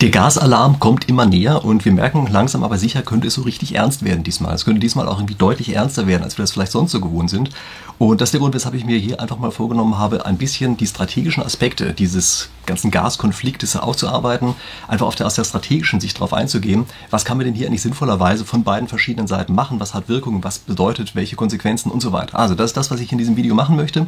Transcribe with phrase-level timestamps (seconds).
[0.00, 3.74] Der Gasalarm kommt immer näher und wir merken langsam aber sicher, könnte es so richtig
[3.74, 4.54] ernst werden diesmal.
[4.54, 7.30] Es könnte diesmal auch irgendwie deutlich ernster werden, als wir das vielleicht sonst so gewohnt
[7.30, 7.50] sind.
[7.98, 10.76] Und das ist der Grund, weshalb ich mir hier einfach mal vorgenommen habe, ein bisschen
[10.76, 14.54] die strategischen Aspekte dieses ganzen Gaskonfliktes aufzuarbeiten,
[14.86, 16.86] einfach auf der, aus der strategischen Sicht darauf einzugehen.
[17.10, 19.80] Was kann man denn hier eigentlich sinnvollerweise von beiden verschiedenen Seiten machen?
[19.80, 20.44] Was hat Wirkung?
[20.44, 22.38] Was bedeutet welche Konsequenzen und so weiter?
[22.38, 24.06] Also das ist das, was ich in diesem Video machen möchte.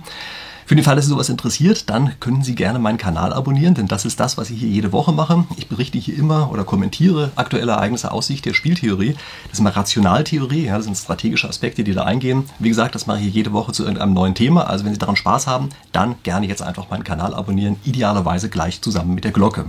[0.70, 3.88] Für den Fall, dass Sie sowas interessiert, dann können Sie gerne meinen Kanal abonnieren, denn
[3.88, 5.44] das ist das, was ich hier jede Woche mache.
[5.56, 9.16] Ich berichte hier immer oder kommentiere aktuelle Ereignisse aus Sicht der Spieltheorie.
[9.46, 12.44] Das ist immer Rationaltheorie, ja, das sind strategische Aspekte, die da eingehen.
[12.60, 14.68] Wie gesagt, das mache ich hier jede Woche zu irgendeinem neuen Thema.
[14.68, 18.80] Also wenn Sie daran Spaß haben, dann gerne jetzt einfach meinen Kanal abonnieren, idealerweise gleich
[18.80, 19.64] zusammen mit der Glocke.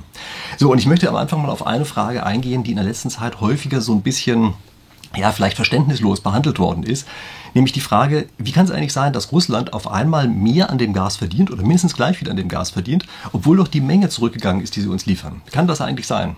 [0.59, 3.09] So, und ich möchte am Anfang mal auf eine Frage eingehen, die in der letzten
[3.09, 4.53] Zeit häufiger so ein bisschen
[5.15, 7.07] ja, vielleicht verständnislos behandelt worden ist.
[7.53, 10.93] Nämlich die Frage, wie kann es eigentlich sein, dass Russland auf einmal mehr an dem
[10.93, 14.61] Gas verdient oder mindestens gleich viel an dem Gas verdient, obwohl doch die Menge zurückgegangen
[14.61, 15.41] ist, die sie uns liefern?
[15.51, 16.35] Kann das eigentlich sein?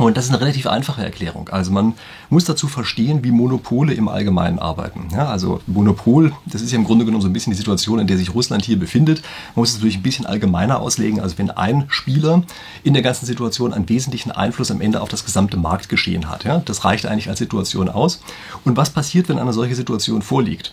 [0.00, 1.50] Und das ist eine relativ einfache Erklärung.
[1.50, 1.92] Also man
[2.30, 5.08] muss dazu verstehen, wie Monopole im Allgemeinen arbeiten.
[5.12, 8.06] Ja, also Monopol, das ist ja im Grunde genommen so ein bisschen die Situation, in
[8.06, 9.20] der sich Russland hier befindet.
[9.54, 11.20] Man muss es natürlich ein bisschen allgemeiner auslegen.
[11.20, 12.44] Also wenn ein Spieler
[12.82, 16.62] in der ganzen Situation einen wesentlichen Einfluss am Ende auf das gesamte Marktgeschehen hat, ja,
[16.64, 18.22] das reicht eigentlich als Situation aus.
[18.64, 20.72] Und was passiert, wenn eine solche Situation vorliegt?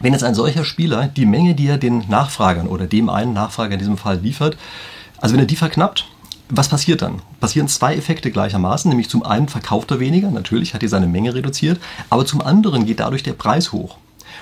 [0.00, 3.72] Wenn jetzt ein solcher Spieler die Menge, die er den Nachfragern oder dem einen Nachfrager
[3.72, 4.58] in diesem Fall liefert,
[5.22, 6.11] also wenn er die verknappt,
[6.54, 7.22] was passiert dann?
[7.40, 11.34] Passieren zwei Effekte gleichermaßen, nämlich zum einen verkauft er weniger, natürlich hat er seine Menge
[11.34, 13.96] reduziert, aber zum anderen geht dadurch der Preis hoch.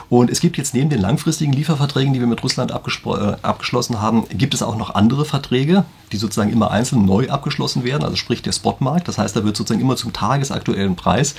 [0.09, 4.27] Und es gibt jetzt neben den langfristigen Lieferverträgen, die wir mit Russland äh, abgeschlossen haben,
[4.31, 8.43] gibt es auch noch andere Verträge, die sozusagen immer einzeln neu abgeschlossen werden, also sprich
[8.43, 9.09] der Spotmarkt.
[9.09, 11.35] Das heißt, da wird sozusagen immer zum tagesaktuellen Preis,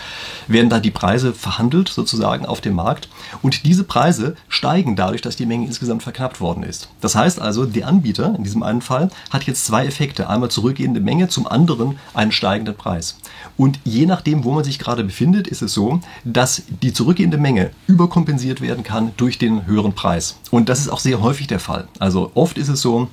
[0.47, 3.09] werden da die Preise verhandelt sozusagen auf dem Markt.
[3.41, 6.89] Und diese Preise steigen dadurch, dass die Menge insgesamt verknappt worden ist.
[7.01, 10.29] Das heißt also, der Anbieter in diesem einen Fall hat jetzt zwei Effekte.
[10.29, 13.17] Einmal zurückgehende Menge, zum anderen einen steigenden Preis.
[13.57, 17.71] Und je nachdem, wo man sich gerade befindet, ist es so, dass die zurückgehende Menge
[17.87, 20.37] überkompensiert werden kann durch den höheren Preis.
[20.49, 21.87] Und das ist auch sehr häufig der Fall.
[21.99, 23.09] Also oft ist es so,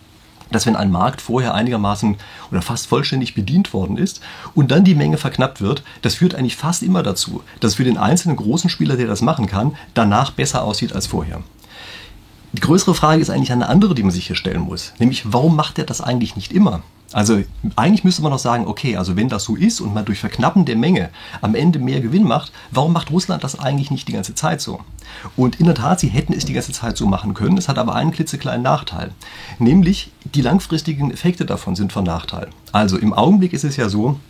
[0.51, 2.17] dass wenn ein Markt vorher einigermaßen
[2.51, 4.21] oder fast vollständig bedient worden ist
[4.55, 7.99] und dann die Menge verknappt wird, das führt eigentlich fast immer dazu, dass für den
[7.99, 11.43] einzelnen großen Spieler, der das machen kann, danach besser aussieht als vorher.
[12.53, 15.55] Die größere Frage ist eigentlich eine andere, die man sich hier stellen muss, nämlich warum
[15.55, 16.83] macht er das eigentlich nicht immer?
[17.13, 17.43] Also
[17.77, 20.67] eigentlich müsste man noch sagen, okay, also wenn das so ist und man durch Verknappen
[20.67, 21.09] der Menge
[21.41, 24.81] am Ende mehr Gewinn macht, warum macht Russland das eigentlich nicht die ganze Zeit so?
[25.37, 27.57] Und in der Tat, sie hätten es die ganze Zeit so machen können.
[27.57, 29.13] Es hat aber einen klitzekleinen Nachteil.
[29.59, 32.49] Nämlich die langfristigen Effekte davon sind von Nachteil.
[32.73, 34.21] Also im Augenblick ist es ja so,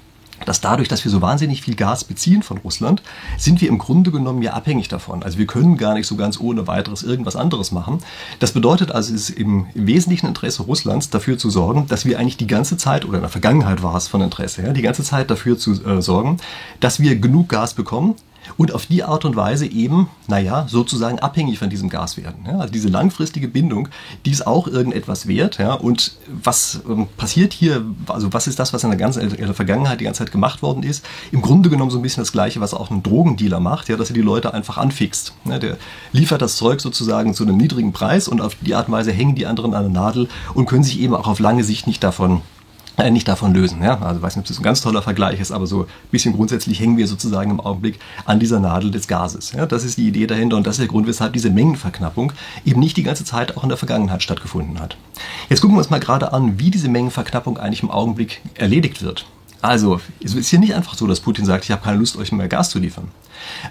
[0.44, 3.02] dass dadurch, dass wir so wahnsinnig viel Gas beziehen von Russland,
[3.36, 5.22] sind wir im Grunde genommen ja abhängig davon.
[5.22, 7.98] Also wir können gar nicht so ganz ohne weiteres irgendwas anderes machen.
[8.38, 12.36] Das bedeutet also, es ist im, wesentlichen Interesse Russlands dafür zu sorgen, dass wir eigentlich
[12.36, 15.30] die ganze Zeit, oder in der Vergangenheit war es von Interesse, ja, die ganze Zeit
[15.30, 16.38] dafür zu äh, sorgen,
[16.80, 18.14] dass wir genug Gas bekommen,
[18.56, 22.44] und auf die Art und Weise eben, naja, sozusagen abhängig von diesem Gas werden.
[22.46, 23.88] Ja, also diese langfristige Bindung,
[24.24, 25.58] die ist auch irgendetwas wert.
[25.58, 29.36] Ja, und was ähm, passiert hier, also was ist das, was in der, ganzen, in
[29.36, 31.04] der Vergangenheit die ganze Zeit gemacht worden ist?
[31.32, 34.10] Im Grunde genommen so ein bisschen das Gleiche, was auch ein Drogendealer macht, ja, dass
[34.10, 35.34] er die Leute einfach anfixt.
[35.44, 35.76] Ja, der
[36.12, 39.34] liefert das Zeug sozusagen zu einem niedrigen Preis und auf die Art und Weise hängen
[39.34, 42.42] die anderen an der Nadel und können sich eben auch auf lange Sicht nicht davon
[42.98, 43.82] äh, nicht davon lösen.
[43.82, 44.00] Ja?
[44.02, 46.80] Also weiß nicht, ob das ein ganz toller Vergleich ist, aber so ein bisschen grundsätzlich
[46.80, 49.52] hängen wir sozusagen im Augenblick an dieser Nadel des Gases.
[49.52, 49.66] Ja?
[49.66, 52.32] Das ist die Idee dahinter und das ist der Grund, weshalb diese Mengenverknappung
[52.64, 54.96] eben nicht die ganze Zeit auch in der Vergangenheit stattgefunden hat.
[55.48, 59.26] Jetzt gucken wir uns mal gerade an, wie diese Mengenverknappung eigentlich im Augenblick erledigt wird.
[59.60, 62.30] Also, es ist hier nicht einfach so, dass Putin sagt, ich habe keine Lust, euch
[62.30, 63.08] mehr Gas zu liefern,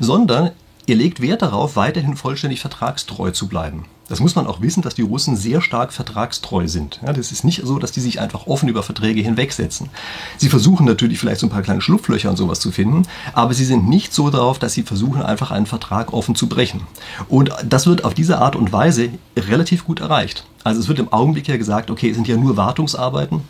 [0.02, 0.52] sondern
[0.90, 3.84] Ihr legt Wert darauf, weiterhin vollständig vertragstreu zu bleiben.
[4.10, 7.00] Das muss man auch wissen, dass die Russen sehr stark vertragstreu sind.
[7.06, 9.90] Ja, das ist nicht so, dass die sich einfach offen über Verträge hinwegsetzen.
[10.38, 13.04] Sie versuchen natürlich vielleicht so ein paar kleine Schlupflöcher und sowas zu finden,
[13.34, 16.82] aber sie sind nicht so darauf, dass sie versuchen, einfach einen Vertrag offen zu brechen.
[17.28, 20.46] Und das wird auf diese Art und Weise relativ gut erreicht.
[20.64, 23.42] Also es wird im Augenblick ja gesagt, okay, es sind ja nur Wartungsarbeiten,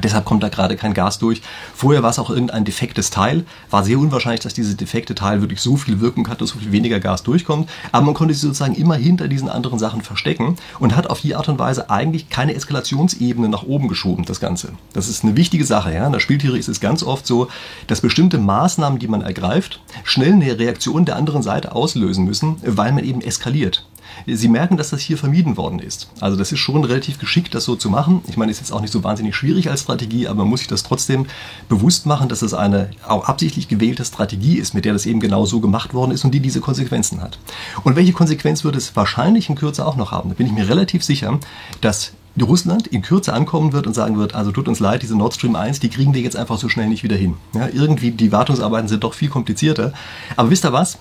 [0.00, 1.42] Deshalb kommt da gerade kein Gas durch.
[1.74, 3.44] Vorher war es auch irgendein defektes Teil.
[3.70, 6.72] War sehr unwahrscheinlich, dass dieses defekte Teil wirklich so viel Wirkung hat, dass so viel
[6.72, 7.68] weniger Gas durchkommt.
[7.92, 11.34] Aber man konnte sich sozusagen immer hinter diesen anderen Sachen verstecken und hat auf die
[11.34, 14.72] Art und Weise eigentlich keine Eskalationsebene nach oben geschoben, das Ganze.
[14.92, 15.94] Das ist eine wichtige Sache.
[15.94, 16.06] Ja?
[16.06, 17.48] In der Spieltheorie ist es ganz oft so,
[17.86, 22.92] dass bestimmte Maßnahmen, die man ergreift, schnell eine Reaktion der anderen Seite auslösen müssen, weil
[22.92, 23.86] man eben eskaliert.
[24.26, 26.08] Sie merken, dass das hier vermieden worden ist.
[26.20, 28.22] Also das ist schon relativ geschickt, das so zu machen.
[28.28, 30.68] Ich meine, ist jetzt auch nicht so wahnsinnig schwierig als Strategie, aber man muss sich
[30.68, 31.26] das trotzdem
[31.68, 35.46] bewusst machen, dass es eine auch absichtlich gewählte Strategie ist, mit der das eben genau
[35.46, 37.38] so gemacht worden ist und die diese Konsequenzen hat.
[37.84, 40.30] Und welche Konsequenz wird es wahrscheinlich in Kürze auch noch haben?
[40.30, 41.38] Da bin ich mir relativ sicher,
[41.80, 45.34] dass Russland in Kürze ankommen wird und sagen wird, also tut uns leid, diese Nord
[45.34, 47.34] Stream 1, die kriegen wir jetzt einfach so schnell nicht wieder hin.
[47.54, 49.92] Ja, irgendwie, die Wartungsarbeiten sind doch viel komplizierter.
[50.36, 50.98] Aber wisst ihr was?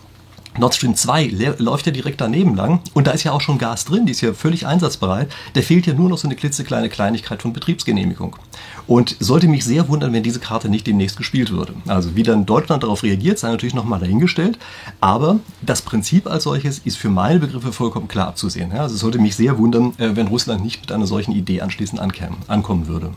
[0.58, 3.86] Nord Stream 2 läuft ja direkt daneben lang und da ist ja auch schon Gas
[3.86, 5.30] drin, die ist ja völlig einsatzbereit.
[5.56, 8.36] Der fehlt ja nur noch so eine klitzekleine Kleinigkeit von Betriebsgenehmigung.
[8.86, 11.74] Und sollte mich sehr wundern, wenn diese Karte nicht demnächst gespielt würde.
[11.88, 14.60] Also wie dann Deutschland darauf reagiert, sei natürlich nochmal dahingestellt.
[15.00, 18.74] Aber das Prinzip als solches ist für meine Begriffe vollkommen klar abzusehen.
[18.74, 22.02] Also es sollte mich sehr wundern, äh, wenn Russland nicht mit einer solchen Idee anschließend
[22.02, 23.12] ankommen würde.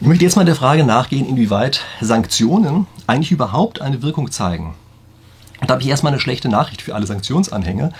[0.00, 4.74] Ich möchte jetzt mal der Frage nachgehen, inwieweit Sanktionen eigentlich überhaupt eine Wirkung zeigen.
[5.64, 7.90] Und da habe ich erstmal eine schlechte Nachricht für alle Sanktionsanhänger.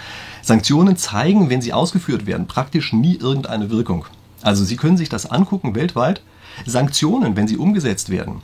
[0.43, 4.05] Sanktionen zeigen, wenn sie ausgeführt werden, praktisch nie irgendeine Wirkung.
[4.43, 6.21] Also Sie können sich das angucken weltweit.
[6.67, 8.43] Sanktionen, wenn sie umgesetzt werden,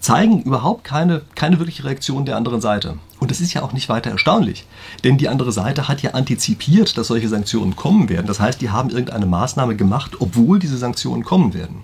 [0.00, 2.98] zeigen überhaupt keine, keine wirkliche Reaktion der anderen Seite.
[3.20, 4.66] Und das ist ja auch nicht weiter erstaunlich,
[5.02, 8.26] denn die andere Seite hat ja antizipiert, dass solche Sanktionen kommen werden.
[8.26, 11.76] Das heißt, die haben irgendeine Maßnahme gemacht, obwohl diese Sanktionen kommen werden.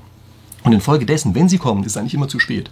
[0.65, 2.71] Und infolgedessen, wenn sie kommen, ist es eigentlich immer zu spät.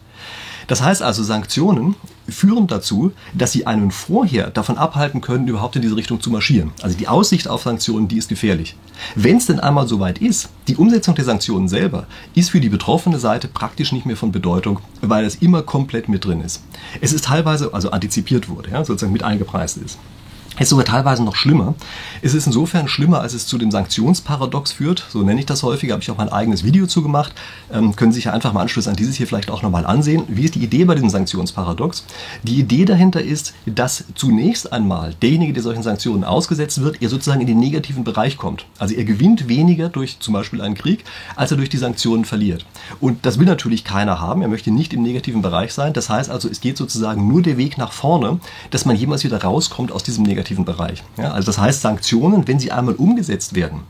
[0.67, 1.95] Das heißt also, Sanktionen
[2.29, 6.73] führen dazu, dass sie einen vorher davon abhalten können, überhaupt in diese Richtung zu marschieren.
[6.83, 8.77] Also die Aussicht auf Sanktionen, die ist gefährlich.
[9.15, 13.19] Wenn es denn einmal soweit ist, die Umsetzung der Sanktionen selber ist für die betroffene
[13.19, 16.63] Seite praktisch nicht mehr von Bedeutung, weil es immer komplett mit drin ist.
[17.01, 19.99] Es ist teilweise, also antizipiert wurde, ja, sozusagen mit eingepreist ist.
[20.59, 21.75] Ist sogar teilweise noch schlimmer.
[22.23, 25.05] Es ist insofern schlimmer, als es zu dem Sanktionsparadox führt.
[25.11, 27.35] So nenne ich das häufig, habe ich auch mein eigenes Video zu gemacht.
[27.71, 30.23] Ähm, können Sie sich ja einfach mal Anschluss an dieses hier vielleicht auch nochmal ansehen.
[30.29, 32.07] Wie ist die Idee bei diesem Sanktionsparadox?
[32.43, 37.43] Die Idee dahinter ist, dass zunächst einmal derjenige, der solchen Sanktionen ausgesetzt wird, er sozusagen
[37.43, 38.65] in den negativen Bereich kommt.
[38.79, 41.05] Also er gewinnt weniger durch zum Beispiel einen Krieg,
[41.37, 42.65] als er durch die Sanktionen verliert.
[42.99, 44.41] Und das will natürlich keiner haben.
[44.41, 45.93] Er möchte nicht im negativen Bereich sein.
[45.93, 49.43] Das heißt also, es geht sozusagen nur der Weg nach vorne, dass man jemals wieder
[49.43, 51.03] rauskommt aus diesem negativen negativen Bereich.
[51.17, 53.81] Ja, also das heißt, Sanktionen, wenn sie einmal umgesetzt werden,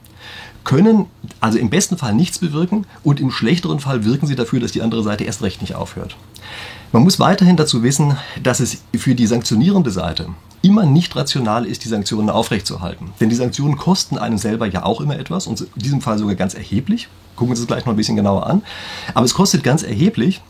[0.64, 1.06] können
[1.40, 4.82] also im besten Fall nichts bewirken und im schlechteren Fall wirken sie dafür, dass die
[4.82, 6.16] andere Seite erst recht nicht aufhört.
[6.92, 10.28] Man muss weiterhin dazu wissen, dass es für die sanktionierende Seite
[10.62, 13.12] immer nicht rational ist, die Sanktionen aufrechtzuerhalten.
[13.20, 16.34] Denn die Sanktionen kosten einem selber ja auch immer etwas und in diesem Fall sogar
[16.34, 17.08] ganz erheblich.
[17.36, 18.62] Gucken wir uns das gleich noch ein bisschen genauer an.
[19.14, 20.40] Aber es kostet ganz erheblich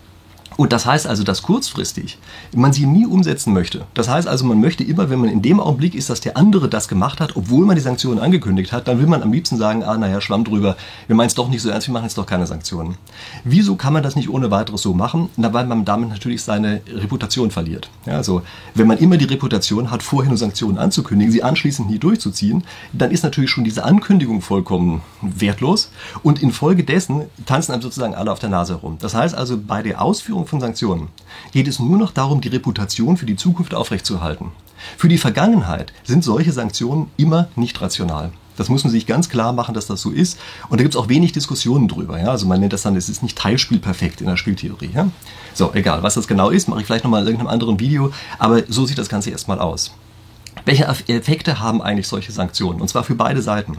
[0.56, 2.18] und das heißt also, dass kurzfristig
[2.54, 3.84] man sie nie umsetzen möchte.
[3.94, 6.68] Das heißt also, man möchte immer, wenn man in dem Augenblick ist, dass der andere
[6.68, 9.82] das gemacht hat, obwohl man die Sanktionen angekündigt hat, dann will man am liebsten sagen,
[9.82, 10.76] ah, naja, schwamm drüber,
[11.06, 12.96] wir meinen es doch nicht so ernst, wir machen jetzt doch keine Sanktionen.
[13.44, 15.28] Wieso kann man das nicht ohne weiteres so machen?
[15.36, 17.88] Na, weil man damit natürlich seine Reputation verliert.
[18.06, 18.42] Ja, also,
[18.74, 23.10] wenn man immer die Reputation hat, vorher nur Sanktionen anzukündigen, sie anschließend nie durchzuziehen, dann
[23.10, 25.90] ist natürlich schon diese Ankündigung vollkommen wertlos
[26.22, 28.96] und infolgedessen tanzen einem sozusagen alle auf der Nase herum.
[29.00, 31.08] Das heißt also, bei der Ausführung von Sanktionen
[31.52, 34.52] geht es nur noch darum, die Reputation für die Zukunft aufrechtzuerhalten.
[34.96, 38.32] Für die Vergangenheit sind solche Sanktionen immer nicht rational.
[38.56, 40.38] Das muss man sich ganz klar machen, dass das so ist.
[40.68, 42.18] Und da gibt es auch wenig Diskussionen drüber.
[42.18, 42.28] Ja?
[42.28, 44.90] Also man nennt das dann, es ist nicht teilspielperfekt in der Spieltheorie.
[44.94, 45.10] Ja?
[45.54, 48.12] So, egal, was das genau ist, mache ich vielleicht nochmal in irgendeinem anderen Video.
[48.38, 49.92] Aber so sieht das Ganze erstmal aus.
[50.64, 52.80] Welche Effekte haben eigentlich solche Sanktionen?
[52.80, 53.78] Und zwar für beide Seiten.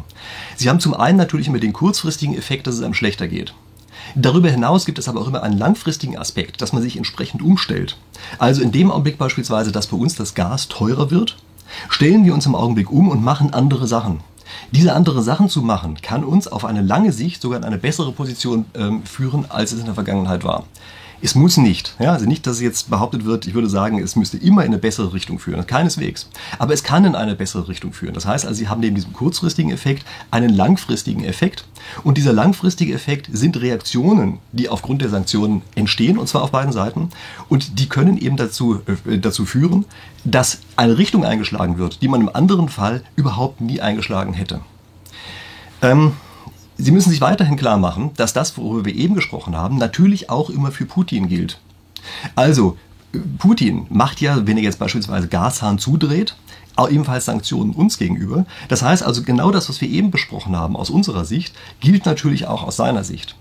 [0.56, 3.54] Sie haben zum einen natürlich immer den kurzfristigen Effekt, dass es einem schlechter geht.
[4.20, 7.98] Darüber hinaus gibt es aber auch immer einen langfristigen Aspekt, dass man sich entsprechend umstellt.
[8.40, 11.38] Also in dem Augenblick beispielsweise, dass bei uns das Gas teurer wird,
[11.88, 14.22] stellen wir uns im Augenblick um und machen andere Sachen.
[14.72, 18.12] Diese andere Sachen zu machen, kann uns auf eine lange Sicht sogar in eine bessere
[18.12, 20.64] Position ähm, führen, als es in der Vergangenheit war.
[21.22, 21.96] Es muss nicht.
[22.00, 24.78] Ja, also nicht, dass jetzt behauptet wird, ich würde sagen, es müsste immer in eine
[24.78, 25.66] bessere Richtung führen.
[25.66, 26.30] Keineswegs.
[26.60, 28.14] Aber es kann in eine bessere Richtung führen.
[28.14, 31.66] Das heißt also, Sie haben neben diesem kurzfristigen Effekt einen langfristigen Effekt.
[32.04, 36.72] Und dieser langfristige Effekt sind Reaktionen, die aufgrund der Sanktionen entstehen, und zwar auf beiden
[36.72, 37.10] Seiten.
[37.50, 39.86] Und die können eben dazu, äh, dazu führen,
[40.24, 44.62] dass eine Richtung eingeschlagen wird, die man im anderen Fall überhaupt nie eingeschlagen hätte.
[45.82, 46.14] Ähm,
[46.78, 50.50] Sie müssen sich weiterhin klar machen, dass das, worüber wir eben gesprochen haben, natürlich auch
[50.50, 51.60] immer für Putin gilt.
[52.36, 52.78] Also,
[53.40, 56.36] Putin macht ja, wenn er jetzt beispielsweise Gashahn zudreht,
[56.76, 58.46] auch ebenfalls Sanktionen uns gegenüber.
[58.68, 62.48] Das heißt also, genau das, was wir eben besprochen haben aus unserer Sicht, gilt natürlich
[62.48, 63.36] auch aus seiner Sicht.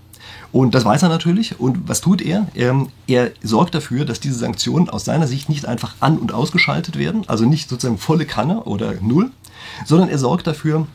[0.51, 1.59] Und das weiß er natürlich.
[1.59, 2.47] Und was tut er?
[2.55, 2.87] er?
[3.05, 7.23] Er sorgt dafür, dass diese Sanktionen aus seiner Sicht nicht einfach an- und ausgeschaltet werden,
[7.27, 9.31] also nicht sozusagen volle Kanne oder null,
[9.85, 10.87] sondern er sorgt dafür,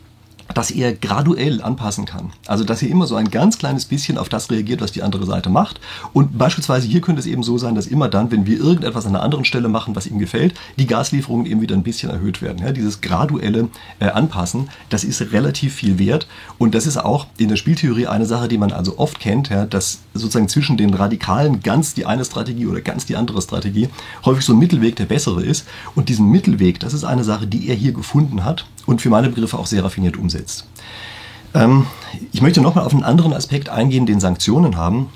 [0.54, 2.32] dass er graduell anpassen kann.
[2.46, 5.26] Also dass er immer so ein ganz kleines bisschen auf das reagiert, was die andere
[5.26, 5.80] Seite macht.
[6.12, 9.14] Und beispielsweise hier könnte es eben so sein, dass immer dann, wenn wir irgendetwas an
[9.14, 12.58] einer anderen Stelle machen, was ihm gefällt, die Gaslieferungen eben wieder ein bisschen erhöht werden.
[12.58, 13.68] Ja, dieses graduelle
[14.00, 16.26] äh, Anpassen, das ist relativ viel wert.
[16.58, 19.66] Und das ist auch in der Spieltheorie eine Sache, die man also oft kennt, ja,
[19.66, 23.88] dass sozusagen zwischen den Radikalen ganz die eine Strategie oder ganz die andere Strategie
[24.24, 25.66] häufig so ein Mittelweg der bessere ist.
[25.94, 29.28] Und diesen Mittelweg, das ist eine Sache, die er hier gefunden hat und für meine
[29.28, 30.66] Begriffe auch sehr raffiniert umsetzt.
[31.54, 31.86] Ähm,
[32.32, 35.10] ich möchte nochmal auf einen anderen Aspekt eingehen, den Sanktionen haben.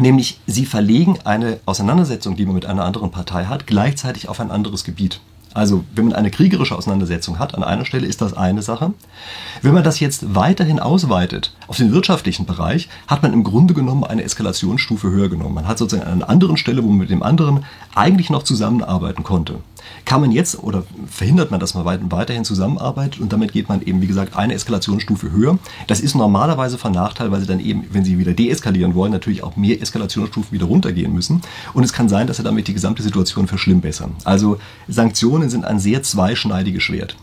[0.00, 4.50] Nämlich, sie verlegen eine Auseinandersetzung, die man mit einer anderen Partei hat, gleichzeitig auf ein
[4.50, 5.20] anderes Gebiet.
[5.58, 8.92] Also, wenn man eine kriegerische Auseinandersetzung hat an einer Stelle, ist das eine Sache.
[9.60, 14.04] Wenn man das jetzt weiterhin ausweitet auf den wirtschaftlichen Bereich, hat man im Grunde genommen
[14.04, 15.56] eine Eskalationsstufe höher genommen.
[15.56, 17.64] Man hat sozusagen an einer anderen Stelle, wo man mit dem anderen
[17.96, 19.58] eigentlich noch zusammenarbeiten konnte
[20.04, 24.00] kann man jetzt oder verhindert man, dass man weiterhin zusammenarbeitet und damit geht man eben,
[24.00, 25.58] wie gesagt, eine Eskalationsstufe höher.
[25.86, 29.42] Das ist normalerweise von Nachteil, weil sie dann eben, wenn sie wieder deeskalieren wollen, natürlich
[29.42, 31.42] auch mehr Eskalationsstufen wieder runtergehen müssen.
[31.74, 34.12] Und es kann sein, dass sie damit die gesamte Situation verschlimmbessern.
[34.24, 37.16] Also Sanktionen sind ein sehr zweischneidiges Schwert.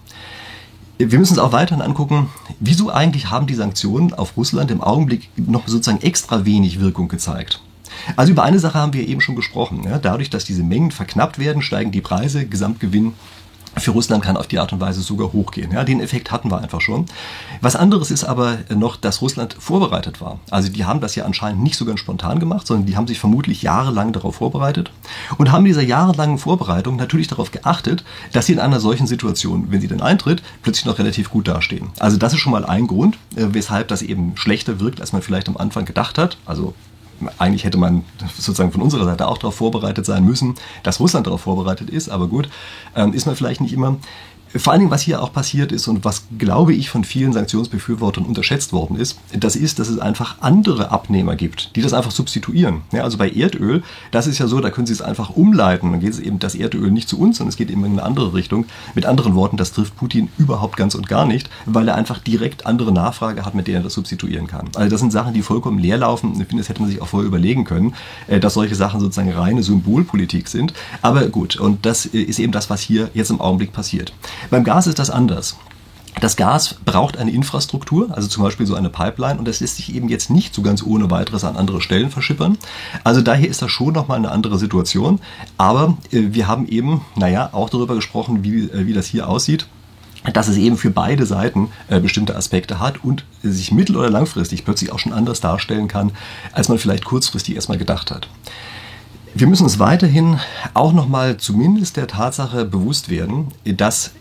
[0.97, 2.29] Wir müssen uns auch weiterhin angucken,
[2.59, 7.61] wieso eigentlich haben die Sanktionen auf Russland im Augenblick noch sozusagen extra wenig Wirkung gezeigt.
[8.15, 9.87] Also über eine Sache haben wir eben schon gesprochen.
[10.01, 13.13] Dadurch, dass diese Mengen verknappt werden, steigen die Preise, Gesamtgewinn
[13.77, 15.71] für Russland kann auf die Art und Weise sogar hochgehen.
[15.71, 17.05] Ja, den Effekt hatten wir einfach schon.
[17.61, 20.39] Was anderes ist aber noch, dass Russland vorbereitet war.
[20.49, 23.19] Also die haben das ja anscheinend nicht so ganz spontan gemacht, sondern die haben sich
[23.19, 24.91] vermutlich jahrelang darauf vorbereitet
[25.37, 29.81] und haben dieser jahrelangen Vorbereitung natürlich darauf geachtet, dass sie in einer solchen Situation, wenn
[29.81, 31.89] sie denn eintritt, plötzlich noch relativ gut dastehen.
[31.99, 35.21] Also das ist schon mal ein Grund, äh, weshalb das eben schlechter wirkt, als man
[35.21, 36.37] vielleicht am Anfang gedacht hat.
[36.45, 36.73] Also
[37.37, 38.03] eigentlich hätte man
[38.37, 42.27] sozusagen von unserer Seite auch darauf vorbereitet sein müssen, dass Russland darauf vorbereitet ist, aber
[42.27, 42.49] gut,
[42.95, 43.97] ähm, ist man vielleicht nicht immer.
[44.55, 48.25] Vor allen Dingen, was hier auch passiert ist und was, glaube ich, von vielen Sanktionsbefürwortern
[48.25, 52.81] unterschätzt worden ist, das ist, dass es einfach andere Abnehmer gibt, die das einfach substituieren.
[52.91, 55.91] Ja, also bei Erdöl, das ist ja so, da können Sie es einfach umleiten.
[55.91, 58.03] Dann geht es eben das Erdöl nicht zu uns, sondern es geht eben in eine
[58.03, 58.65] andere Richtung.
[58.93, 62.65] Mit anderen Worten, das trifft Putin überhaupt ganz und gar nicht, weil er einfach direkt
[62.65, 64.69] andere Nachfrage hat, mit der er das substituieren kann.
[64.75, 66.31] Also das sind Sachen, die vollkommen leer laufen.
[66.31, 67.93] Ich finde, das hätte man sich auch vorher überlegen können,
[68.27, 70.73] äh, dass solche Sachen sozusagen reine Symbolpolitik sind.
[71.01, 74.13] Aber gut, und das äh, ist eben das, was hier jetzt im Augenblick passiert.
[74.49, 75.55] Beim Gas ist das anders.
[76.21, 79.93] Das Gas braucht eine Infrastruktur, also zum Beispiel so eine Pipeline, und das lässt sich
[79.93, 82.57] eben jetzt nicht so ganz ohne weiteres an andere Stellen verschippern.
[83.03, 85.19] Also daher ist das schon nochmal eine andere Situation.
[85.57, 89.67] Aber äh, wir haben eben, naja, auch darüber gesprochen, wie, äh, wie das hier aussieht
[90.33, 94.65] dass es eben für beide Seiten äh, bestimmte Aspekte hat und sich mittel- oder langfristig
[94.65, 96.13] plötzlich auch schon anders darstellen kann,
[96.51, 98.27] als man vielleicht kurzfristig erstmal gedacht hat.
[99.35, 100.39] Wir müssen uns weiterhin
[100.73, 104.13] auch nochmal zumindest der Tatsache bewusst werden, dass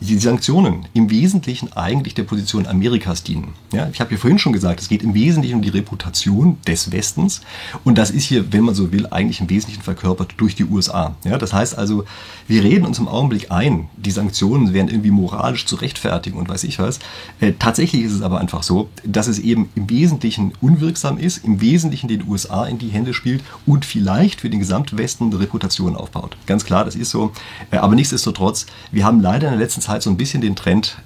[0.00, 3.54] die Sanktionen im Wesentlichen eigentlich der Position Amerikas dienen.
[3.72, 6.92] Ja, ich habe ja vorhin schon gesagt, es geht im Wesentlichen um die Reputation des
[6.92, 7.40] Westens
[7.84, 11.16] und das ist hier, wenn man so will, eigentlich im Wesentlichen verkörpert durch die USA.
[11.24, 12.04] Ja, das heißt also,
[12.48, 16.64] wir reden uns im Augenblick ein, die Sanktionen wären irgendwie moralisch zu rechtfertigen und weiß
[16.64, 16.98] ich was.
[17.40, 21.60] Äh, tatsächlich ist es aber einfach so, dass es eben im Wesentlichen unwirksam ist, im
[21.60, 26.36] Wesentlichen den USA in die Hände spielt und vielleicht für den Gesamtwesten eine Reputation aufbaut.
[26.46, 27.32] Ganz klar, das ist so.
[27.70, 30.96] Äh, aber nichtsdestotrotz, wir haben leider in der letzten Zeit so ein bisschen den Trend,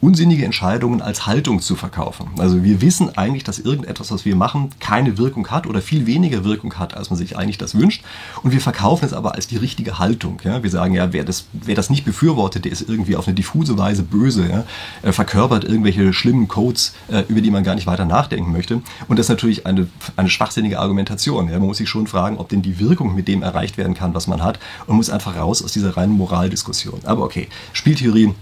[0.00, 2.28] unsinnige Entscheidungen als Haltung zu verkaufen.
[2.38, 6.44] Also wir wissen eigentlich, dass irgendetwas, was wir machen, keine Wirkung hat oder viel weniger
[6.44, 8.02] Wirkung hat, als man sich eigentlich das wünscht.
[8.42, 10.40] Und wir verkaufen es aber als die richtige Haltung.
[10.44, 10.62] Ja?
[10.62, 13.76] Wir sagen ja, wer das, wer das nicht befürwortet, der ist irgendwie auf eine diffuse
[13.76, 14.64] Weise böse, ja?
[15.02, 18.80] er verkörpert irgendwelche schlimmen Codes, äh, über die man gar nicht weiter nachdenken möchte.
[19.08, 21.48] Und das ist natürlich eine, eine schwachsinnige Argumentation.
[21.48, 21.58] Ja?
[21.58, 24.26] Man muss sich schon fragen, ob denn die Wirkung mit dem erreicht werden kann, was
[24.26, 27.00] man hat und muss einfach raus aus dieser reinen Moraldiskussion.
[27.04, 28.34] Aber okay, Spieltheorie äh,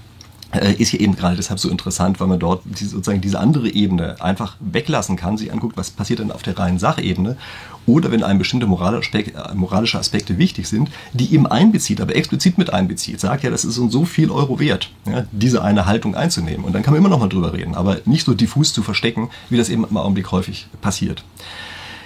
[0.78, 4.56] ist hier eben gerade deshalb so interessant, weil man dort sozusagen diese andere Ebene einfach
[4.60, 7.36] weglassen kann, sich anguckt, was passiert denn auf der reinen Sachebene
[7.86, 12.72] oder wenn einem bestimmte äh, moralische Aspekte wichtig sind, die eben einbezieht, aber explizit mit
[12.72, 16.64] einbezieht, sagt ja, das ist so viel Euro wert, ja, diese eine Haltung einzunehmen.
[16.64, 19.30] Und dann kann man immer noch mal drüber reden, aber nicht so diffus zu verstecken,
[19.50, 21.24] wie das eben im Augenblick häufig passiert.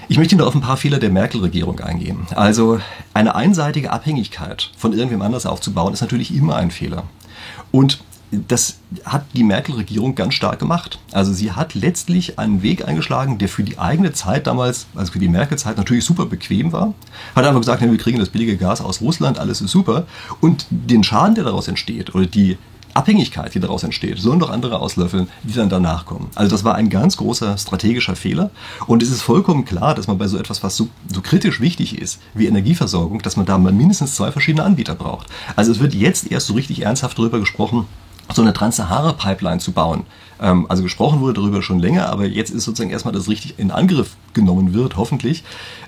[0.08, 2.26] Ich möchte nur auf ein paar Fehler der Merkel-Regierung eingehen.
[2.34, 2.80] Also
[3.14, 7.04] eine einseitige Abhängigkeit von irgendwem anders aufzubauen, ist natürlich immer ein Fehler.
[7.70, 8.00] Und
[8.32, 10.98] das hat die Merkel-Regierung ganz stark gemacht.
[11.12, 15.18] Also sie hat letztlich einen Weg eingeschlagen, der für die eigene Zeit damals, also für
[15.18, 16.94] die Merkel-Zeit natürlich super bequem war.
[17.36, 20.06] Hat einfach gesagt, wir kriegen das billige Gas aus Russland, alles ist super.
[20.40, 22.56] Und den Schaden, der daraus entsteht, oder die
[22.94, 26.28] Abhängigkeit, die daraus entsteht, sollen doch andere auslöffeln, die dann danach kommen.
[26.34, 28.50] Also das war ein ganz großer strategischer Fehler.
[28.86, 31.98] Und es ist vollkommen klar, dass man bei so etwas, was so, so kritisch wichtig
[31.98, 35.26] ist, wie Energieversorgung, dass man da mal mindestens zwei verschiedene Anbieter braucht.
[35.56, 37.86] Also es wird jetzt erst so richtig ernsthaft darüber gesprochen,
[38.32, 40.04] so eine Trans-Sahara-Pipeline zu bauen.
[40.40, 43.70] Ähm, also gesprochen wurde darüber schon länger, aber jetzt ist sozusagen erstmal das richtig in
[43.70, 45.44] Angriff abgenommen wird, hoffentlich.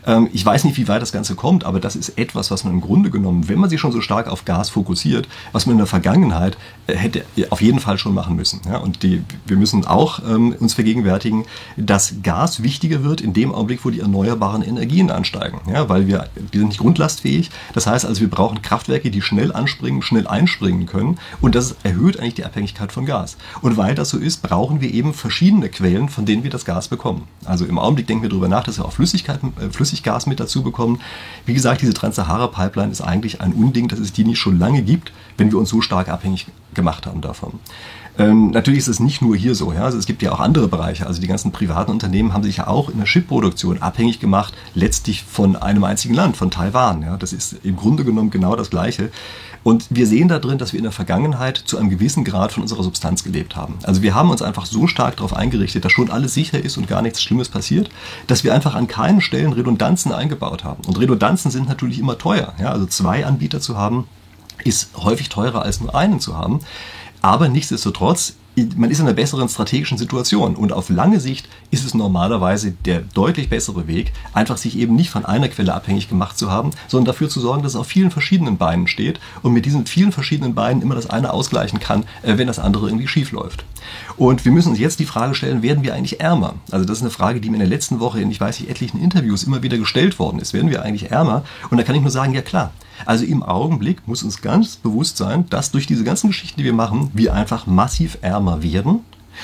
[0.07, 2.75] Ähm, ich weiß nicht, wie weit das Ganze kommt, aber das ist etwas, was man
[2.75, 5.79] im Grunde genommen, wenn man sich schon so stark auf Gas fokussiert, was man in
[5.79, 8.61] der Vergangenheit äh, hätte auf jeden Fall schon machen müssen.
[8.67, 8.79] Ja?
[8.79, 11.47] Und die, wir müssen auch ähm, uns vergegenwärtigen,
[11.79, 15.61] dass Gas wichtiger wird in dem Augenblick, wo die erneuerbaren Energien ansteigen.
[15.73, 15.89] Ja?
[15.89, 17.51] Weil wir, die sind nicht grundlastfähig.
[17.73, 21.19] Das heißt also, wir brauchen Kraftwerke, die schnell anspringen, schnell einspringen können.
[21.41, 23.39] Und das erhöht eigentlich die Abhängigkeit von Gas.
[23.63, 26.89] Und weil das so ist, brauchen wir eben verschiedene Quellen, von denen wir das Gas
[26.89, 27.23] bekommen.
[27.47, 30.63] Also im Augenblick denken wir darüber nach, dass wir auch Flüssigkeiten, äh, Flüssiggas mit dazu
[30.63, 31.01] bekommen.
[31.47, 35.13] Wie gesagt, diese Trans-Sahara-Pipeline ist eigentlich ein Unding, dass es die nicht schon lange gibt,
[35.39, 37.61] wenn wir uns so stark abhängig gemacht haben davon.
[38.17, 39.73] Ähm, natürlich ist es nicht nur hier so.
[39.73, 39.85] Ja?
[39.85, 41.07] Also es gibt ja auch andere Bereiche.
[41.07, 45.23] Also die ganzen privaten Unternehmen haben sich ja auch in der Chipproduktion abhängig gemacht, letztlich
[45.25, 47.03] von einem einzigen Land, von Taiwan.
[47.03, 47.17] Ja?
[47.17, 49.11] Das ist im Grunde genommen genau das Gleiche.
[49.65, 52.63] Und wir sehen da drin, dass wir in der Vergangenheit zu einem gewissen Grad von
[52.63, 53.77] unserer Substanz gelebt haben.
[53.83, 56.87] Also wir haben uns einfach so stark darauf eingerichtet, dass schon alles sicher ist und
[56.87, 57.89] gar nichts Schlimmes passiert,
[58.27, 60.85] dass wir einfach an keinen Stellen Redundanzen eingebaut haben.
[60.87, 62.53] Und Redundanzen sind natürlich immer teuer.
[62.61, 62.71] Ja?
[62.71, 64.07] Also zwei Anbieter zu haben,
[64.63, 66.61] ist häufig teurer als nur einen zu haben.
[67.23, 68.35] Aber nichtsdestotrotz,
[68.77, 70.55] man ist in einer besseren strategischen Situation.
[70.55, 75.11] Und auf lange Sicht ist es normalerweise der deutlich bessere Weg, einfach sich eben nicht
[75.11, 78.11] von einer Quelle abhängig gemacht zu haben, sondern dafür zu sorgen, dass es auf vielen
[78.11, 82.39] verschiedenen Beinen steht und mit diesen vielen verschiedenen Beinen immer das eine ausgleichen kann, äh,
[82.39, 83.65] wenn das andere irgendwie schief läuft.
[84.17, 86.55] Und wir müssen uns jetzt die Frage stellen, werden wir eigentlich ärmer?
[86.71, 88.71] Also das ist eine Frage, die mir in der letzten Woche in, ich weiß nicht,
[88.71, 90.53] etlichen Interviews immer wieder gestellt worden ist.
[90.53, 91.45] Werden wir eigentlich ärmer?
[91.71, 92.73] Und da kann ich nur sagen, ja klar.
[93.07, 96.73] Also im Augenblick muss uns ganz bewusst sein, dass durch diese ganzen Geschichten, die wir
[96.73, 99.01] machen, wir einfach massiv ärmer werden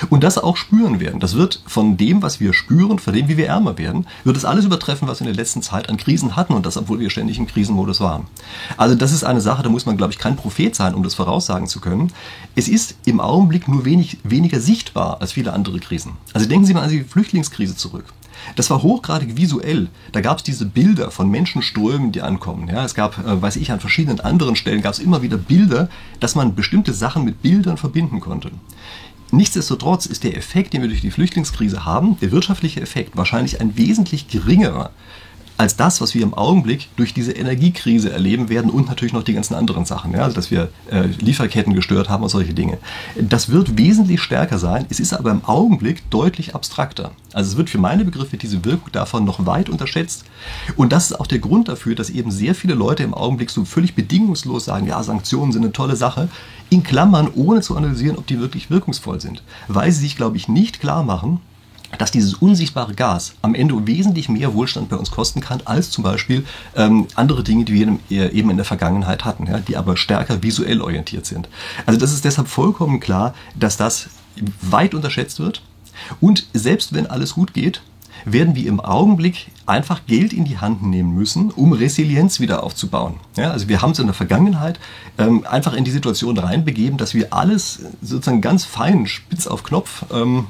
[0.09, 1.19] und das auch spüren werden.
[1.19, 4.45] Das wird von dem, was wir spüren, von dem, wie wir ärmer werden, wird es
[4.45, 7.09] alles übertreffen, was wir in der letzten Zeit an Krisen hatten und das, obwohl wir
[7.09, 8.27] ständig im Krisenmodus waren.
[8.77, 11.15] Also das ist eine Sache, da muss man, glaube ich, kein Prophet sein, um das
[11.15, 12.11] voraussagen zu können.
[12.55, 16.13] Es ist im Augenblick nur wenig, weniger sichtbar als viele andere Krisen.
[16.33, 18.05] Also denken Sie mal an die Flüchtlingskrise zurück.
[18.55, 19.87] Das war hochgradig visuell.
[20.11, 22.67] Da gab es diese Bilder von Menschenströmen, die ankommen.
[22.67, 25.89] Ja, es gab, äh, weiß ich, an verschiedenen anderen Stellen gab es immer wieder Bilder,
[26.19, 28.51] dass man bestimmte Sachen mit Bildern verbinden konnte.
[29.31, 33.77] Nichtsdestotrotz ist der Effekt, den wir durch die Flüchtlingskrise haben, der wirtschaftliche Effekt, wahrscheinlich ein
[33.77, 34.91] wesentlich geringerer
[35.61, 39.33] als das, was wir im Augenblick durch diese Energiekrise erleben werden und natürlich noch die
[39.33, 42.79] ganzen anderen Sachen, ja, also dass wir äh, Lieferketten gestört haben und solche Dinge.
[43.15, 47.11] Das wird wesentlich stärker sein, es ist aber im Augenblick deutlich abstrakter.
[47.31, 50.25] Also es wird für meine Begriffe diese Wirkung davon noch weit unterschätzt.
[50.77, 53.63] Und das ist auch der Grund dafür, dass eben sehr viele Leute im Augenblick so
[53.63, 56.27] völlig bedingungslos sagen, ja, Sanktionen sind eine tolle Sache,
[56.71, 59.43] in Klammern, ohne zu analysieren, ob die wirklich wirkungsvoll sind.
[59.67, 61.39] Weil sie sich, glaube ich, nicht klar machen,
[61.97, 66.03] dass dieses unsichtbare Gas am Ende wesentlich mehr Wohlstand bei uns kosten kann, als zum
[66.03, 67.73] Beispiel ähm, andere Dinge, die
[68.09, 71.49] wir eben in der Vergangenheit hatten, ja, die aber stärker visuell orientiert sind.
[71.85, 74.09] Also das ist deshalb vollkommen klar, dass das
[74.61, 75.61] weit unterschätzt wird.
[76.19, 77.81] Und selbst wenn alles gut geht,
[78.25, 83.15] werden wir im Augenblick einfach Geld in die Hand nehmen müssen, um Resilienz wieder aufzubauen.
[83.37, 84.79] Ja, also wir haben es in der Vergangenheit
[85.17, 90.05] ähm, einfach in die Situation reinbegeben, dass wir alles sozusagen ganz fein, spitz auf Knopf
[90.11, 90.47] ähm,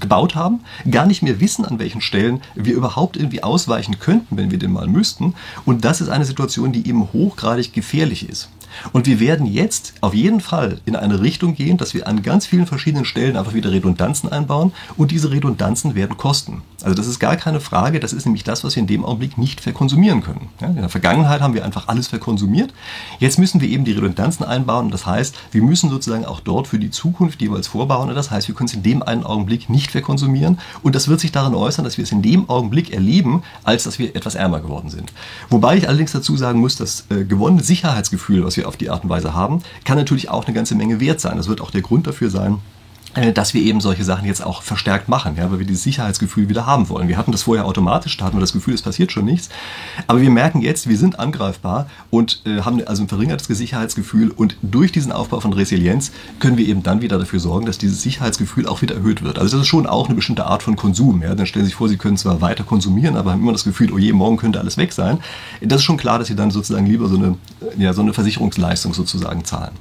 [0.00, 4.50] gebaut haben, gar nicht mehr wissen, an welchen Stellen wir überhaupt irgendwie ausweichen könnten, wenn
[4.50, 5.34] wir denn mal müssten.
[5.64, 8.48] Und das ist eine Situation, die eben hochgradig gefährlich ist.
[8.92, 12.46] Und wir werden jetzt auf jeden Fall in eine Richtung gehen, dass wir an ganz
[12.46, 16.62] vielen verschiedenen Stellen einfach wieder Redundanzen einbauen und diese Redundanzen werden kosten.
[16.82, 19.36] Also das ist gar keine Frage, das ist nämlich das, was wir in dem Augenblick
[19.36, 20.48] nicht verkonsumieren können.
[20.60, 22.72] In der Vergangenheit haben wir einfach alles verkonsumiert.
[23.18, 26.78] Jetzt müssen wir eben die Redundanzen einbauen das heißt, wir müssen sozusagen auch dort für
[26.78, 29.90] die Zukunft jeweils vorbauen und das heißt, wir können es in dem einen Augenblick nicht
[29.90, 33.84] verkonsumieren und das wird sich darin äußern, dass wir es in dem Augenblick erleben, als
[33.84, 35.12] dass wir etwas ärmer geworden sind.
[35.50, 39.02] Wobei ich allerdings dazu sagen muss, das äh, gewonnene Sicherheitsgefühl, was wir auf die Art
[39.02, 41.36] und Weise haben, kann natürlich auch eine ganze Menge wert sein.
[41.36, 42.60] Das wird auch der Grund dafür sein,
[43.34, 46.66] dass wir eben solche Sachen jetzt auch verstärkt machen, ja, weil wir dieses Sicherheitsgefühl wieder
[46.66, 47.08] haben wollen.
[47.08, 49.48] Wir hatten das vorher automatisch, da hatten wir das Gefühl, es passiert schon nichts.
[50.06, 54.56] Aber wir merken jetzt, wir sind angreifbar und äh, haben also ein verringertes Sicherheitsgefühl und
[54.62, 58.66] durch diesen Aufbau von Resilienz können wir eben dann wieder dafür sorgen, dass dieses Sicherheitsgefühl
[58.66, 59.38] auch wieder erhöht wird.
[59.38, 61.22] Also das ist schon auch eine bestimmte Art von Konsum.
[61.22, 61.34] Ja.
[61.34, 63.92] Dann stellen Sie sich vor, Sie können zwar weiter konsumieren, aber haben immer das Gefühl,
[63.92, 65.18] oh je, morgen könnte alles weg sein.
[65.60, 67.36] Das ist schon klar, dass Sie dann sozusagen lieber so eine,
[67.76, 69.72] ja, so eine Versicherungsleistung sozusagen zahlen.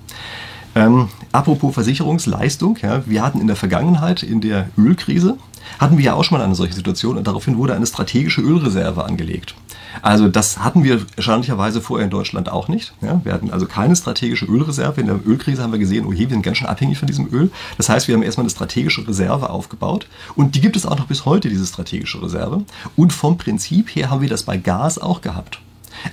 [0.78, 5.36] Ähm, apropos Versicherungsleistung, ja, wir hatten in der Vergangenheit, in der Ölkrise,
[5.80, 9.04] hatten wir ja auch schon mal eine solche Situation und daraufhin wurde eine strategische Ölreserve
[9.04, 9.56] angelegt.
[10.04, 12.94] Also das hatten wir erstaunlicherweise vorher in Deutschland auch nicht.
[13.02, 15.02] Ja, wir hatten also keine strategische Ölreserve.
[15.02, 17.34] In der Ölkrise haben wir gesehen, oh je, wir sind ganz schön abhängig von diesem
[17.34, 17.50] Öl.
[17.78, 21.08] Das heißt, wir haben erstmal eine strategische Reserve aufgebaut und die gibt es auch noch
[21.08, 22.62] bis heute, diese strategische Reserve.
[22.96, 25.60] Und vom Prinzip her haben wir das bei Gas auch gehabt.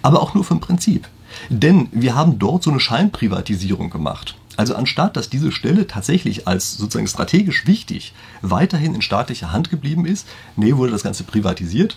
[0.00, 1.06] Aber auch nur vom Prinzip.
[1.50, 4.36] Denn wir haben dort so eine Scheinprivatisierung gemacht.
[4.56, 8.12] Also anstatt, dass diese Stelle tatsächlich als sozusagen strategisch wichtig
[8.42, 11.96] weiterhin in staatlicher Hand geblieben ist, nee, wurde das Ganze privatisiert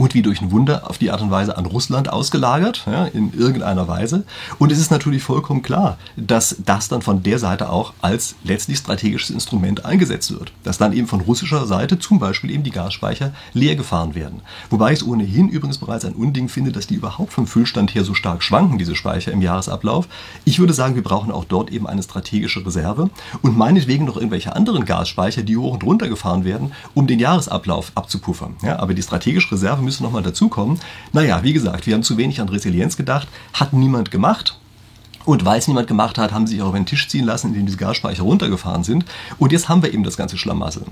[0.00, 3.34] und wie durch ein Wunder auf die Art und Weise an Russland ausgelagert, ja, in
[3.34, 4.24] irgendeiner Weise.
[4.58, 8.78] Und es ist natürlich vollkommen klar, dass das dann von der Seite auch als letztlich
[8.78, 10.52] strategisches Instrument eingesetzt wird.
[10.64, 14.40] Dass dann eben von russischer Seite zum Beispiel eben die Gasspeicher leer gefahren werden.
[14.70, 18.02] Wobei ich es ohnehin übrigens bereits ein Unding finde, dass die überhaupt vom Füllstand her
[18.02, 20.08] so stark schwanken, diese Speicher im Jahresablauf.
[20.46, 23.10] Ich würde sagen, wir brauchen auch dort eben eine strategische Reserve
[23.42, 27.92] und meinetwegen noch irgendwelche anderen Gasspeicher, die hoch und runter gefahren werden, um den Jahresablauf
[27.96, 28.56] abzupuffern.
[28.62, 30.78] Ja, aber die strategische Reserve müsste nochmal dazukommen.
[31.12, 34.59] Naja, wie gesagt, wir haben zu wenig an Resilienz gedacht, hat niemand gemacht.
[35.30, 37.50] Und weil es niemand gemacht hat, haben sie sich auch auf den Tisch ziehen lassen,
[37.50, 39.04] indem diese Gasspeicher runtergefahren sind.
[39.38, 40.82] Und jetzt haben wir eben das ganze Schlamassel.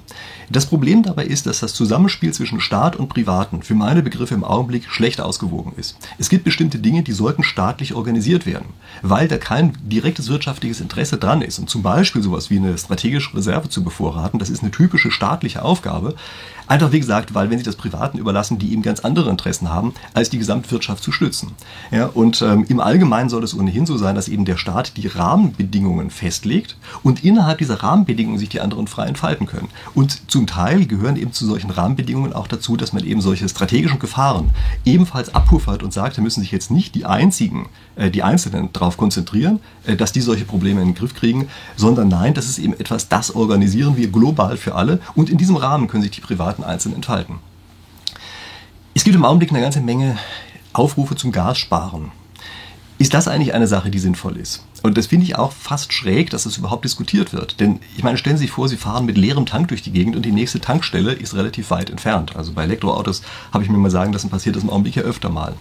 [0.48, 4.44] Das Problem dabei ist, dass das Zusammenspiel zwischen Staat und Privaten für meine Begriffe im
[4.44, 5.96] Augenblick schlecht ausgewogen ist.
[6.18, 8.66] Es gibt bestimmte Dinge, die sollten staatlich organisiert werden,
[9.02, 11.58] weil da kein direktes wirtschaftliches Interesse dran ist.
[11.58, 15.62] Und zum Beispiel sowas wie eine strategische Reserve zu bevorraten, das ist eine typische staatliche
[15.62, 16.14] Aufgabe.
[16.68, 19.94] Einfach wie gesagt, weil wenn sie das Privaten überlassen, die eben ganz andere Interessen haben,
[20.12, 21.52] als die Gesamtwirtschaft zu stützen.
[21.90, 25.06] Ja, und ähm, im Allgemeinen soll es ohnehin so sein, dass eben der Staat die
[25.06, 29.68] Rahmenbedingungen festlegt und innerhalb dieser Rahmenbedingungen sich die anderen frei entfalten können.
[29.94, 33.98] Und zum Teil gehören eben zu solchen Rahmenbedingungen auch dazu, dass man eben solche strategischen
[33.98, 34.50] Gefahren
[34.84, 38.98] ebenfalls abpuffert und sagt, da müssen sich jetzt nicht die einzigen, äh, die Einzelnen darauf
[38.98, 42.74] konzentrieren, äh, dass die solche Probleme in den Griff kriegen, sondern nein, das ist eben
[42.74, 46.58] etwas, das organisieren wir global für alle und in diesem Rahmen können sich die privaten
[46.58, 47.38] Daten einzeln entfalten.
[48.94, 50.18] Es gibt im Augenblick eine ganze Menge
[50.72, 52.10] Aufrufe zum Gassparen.
[53.00, 54.64] Ist das eigentlich eine Sache, die sinnvoll ist?
[54.82, 57.60] Und das finde ich auch fast schräg, dass das überhaupt diskutiert wird.
[57.60, 60.16] Denn ich meine, stellen Sie sich vor, Sie fahren mit leerem Tank durch die Gegend
[60.16, 62.34] und die nächste Tankstelle ist relativ weit entfernt.
[62.34, 65.30] Also bei Elektroautos habe ich mir mal sagen lassen, passiert das im Augenblick ja öfter
[65.30, 65.54] mal.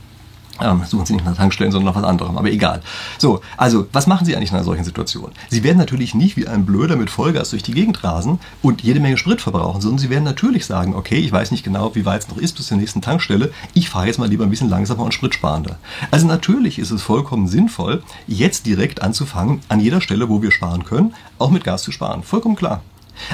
[0.61, 2.81] Ähm, suchen Sie nicht nach Tankstellen, sondern nach was anderem, aber egal.
[3.17, 5.31] So, also, was machen Sie eigentlich in einer solchen Situation?
[5.49, 8.99] Sie werden natürlich nicht wie ein Blöder mit Vollgas durch die Gegend rasen und jede
[8.99, 12.23] Menge Sprit verbrauchen, sondern Sie werden natürlich sagen, okay, ich weiß nicht genau, wie weit
[12.23, 15.03] es noch ist bis zur nächsten Tankstelle, ich fahre jetzt mal lieber ein bisschen langsamer
[15.03, 15.77] und spritsparender.
[16.11, 20.83] Also natürlich ist es vollkommen sinnvoll, jetzt direkt anzufangen, an jeder Stelle, wo wir sparen
[20.83, 22.23] können, auch mit Gas zu sparen.
[22.23, 22.81] Vollkommen klar.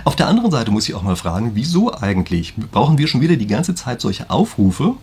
[0.04, 3.36] Auf der anderen Seite muss ich auch mal fragen, wieso eigentlich brauchen wir schon wieder
[3.36, 4.96] die ganze Zeit solche Aufrufe,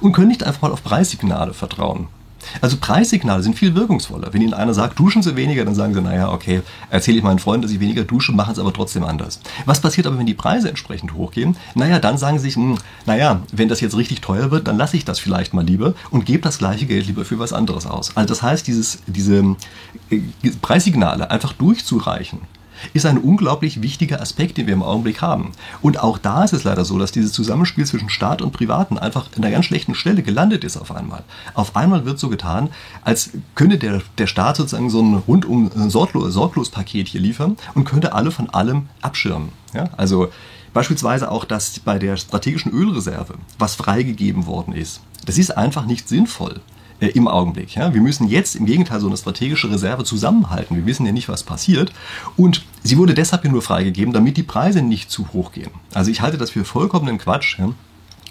[0.00, 2.08] und können nicht einfach mal auf Preissignale vertrauen.
[2.60, 4.32] Also Preissignale sind viel wirkungsvoller.
[4.32, 7.38] Wenn Ihnen einer sagt, duschen Sie weniger, dann sagen Sie, naja, okay, erzähle ich meinen
[7.38, 9.40] Freunden, dass ich weniger dusche, machen es aber trotzdem anders.
[9.64, 11.56] Was passiert aber, wenn die Preise entsprechend hochgehen?
[11.74, 14.96] Naja, dann sagen Sie sich, hm, naja, wenn das jetzt richtig teuer wird, dann lasse
[14.96, 18.16] ich das vielleicht mal lieber und gebe das gleiche Geld lieber für was anderes aus.
[18.16, 19.56] Also das heißt, dieses, diese
[20.10, 20.20] äh,
[20.62, 22.40] Preissignale einfach durchzureichen,
[22.92, 25.52] ist ein unglaublich wichtiger Aspekt, den wir im Augenblick haben.
[25.82, 29.28] Und auch da ist es leider so, dass dieses Zusammenspiel zwischen Staat und Privaten einfach
[29.36, 31.24] an einer ganz schlechten Stelle gelandet ist auf einmal.
[31.54, 32.70] Auf einmal wird so getan,
[33.02, 37.84] als könnte der, der Staat sozusagen so ein rundum sorglos, sorglos Paket hier liefern und
[37.84, 39.50] könnte alle von allem abschirmen.
[39.74, 39.90] Ja?
[39.96, 40.28] Also
[40.76, 45.00] Beispielsweise auch das bei der strategischen Ölreserve, was freigegeben worden ist.
[45.24, 46.60] Das ist einfach nicht sinnvoll
[47.00, 47.74] äh, im Augenblick.
[47.74, 47.92] Ja?
[47.92, 50.76] Wir müssen jetzt im Gegenteil so eine strategische Reserve zusammenhalten.
[50.76, 51.92] Wir wissen ja nicht, was passiert.
[52.36, 55.70] Und sie wurde deshalb nur freigegeben, damit die Preise nicht zu hoch gehen.
[55.94, 57.58] Also ich halte das für vollkommenen Quatsch.
[57.58, 57.70] Ja?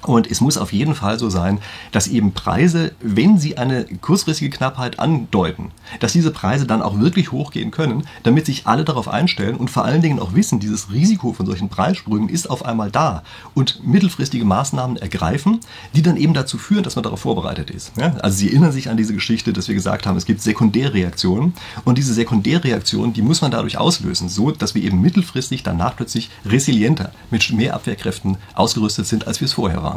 [0.06, 1.60] Und es muss auf jeden Fall so sein,
[1.91, 7.32] dass eben Preise, wenn sie eine kurzfristige Knappheit andeuten, dass diese Preise dann auch wirklich
[7.32, 11.34] hochgehen können, damit sich alle darauf einstellen und vor allen Dingen auch wissen, dieses Risiko
[11.34, 15.60] von solchen Preissprüngen ist auf einmal da und mittelfristige Maßnahmen ergreifen,
[15.96, 17.91] die dann eben dazu führen, dass man darauf vorbereitet ist.
[18.22, 21.98] Also Sie erinnern sich an diese Geschichte, dass wir gesagt haben, es gibt Sekundärreaktionen und
[21.98, 27.12] diese Sekundärreaktionen, die muss man dadurch auslösen, so dass wir eben mittelfristig danach plötzlich resilienter
[27.32, 29.94] mit mehr Abwehrkräften ausgerüstet sind, als wir es vorher waren.